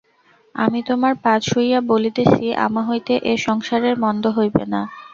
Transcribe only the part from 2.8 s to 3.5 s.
হইতে এ